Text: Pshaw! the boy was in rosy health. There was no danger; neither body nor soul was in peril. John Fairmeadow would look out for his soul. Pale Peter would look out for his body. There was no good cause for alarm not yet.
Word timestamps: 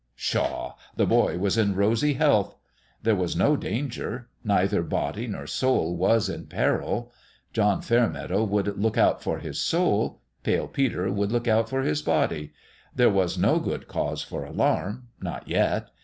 Pshaw! 0.17 0.77
the 0.95 1.05
boy 1.05 1.37
was 1.37 1.59
in 1.59 1.75
rosy 1.75 2.13
health. 2.15 2.55
There 3.03 3.13
was 3.15 3.35
no 3.35 3.55
danger; 3.55 4.29
neither 4.43 4.81
body 4.81 5.27
nor 5.27 5.45
soul 5.45 5.95
was 5.95 6.27
in 6.27 6.47
peril. 6.47 7.11
John 7.53 7.83
Fairmeadow 7.83 8.43
would 8.45 8.79
look 8.81 8.97
out 8.97 9.21
for 9.21 9.37
his 9.37 9.59
soul. 9.59 10.19
Pale 10.41 10.69
Peter 10.69 11.11
would 11.11 11.31
look 11.31 11.47
out 11.47 11.69
for 11.69 11.83
his 11.83 12.01
body. 12.01 12.51
There 12.95 13.11
was 13.11 13.37
no 13.37 13.59
good 13.59 13.87
cause 13.87 14.23
for 14.23 14.43
alarm 14.43 15.09
not 15.21 15.47
yet. 15.47 15.89